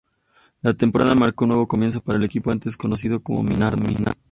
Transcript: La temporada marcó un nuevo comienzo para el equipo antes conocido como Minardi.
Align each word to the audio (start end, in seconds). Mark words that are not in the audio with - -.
La 0.63 0.73
temporada 0.73 1.13
marcó 1.13 1.45
un 1.45 1.49
nuevo 1.49 1.67
comienzo 1.67 2.01
para 2.01 2.17
el 2.17 2.23
equipo 2.23 2.49
antes 2.49 2.75
conocido 2.75 3.21
como 3.21 3.43
Minardi. 3.43 3.97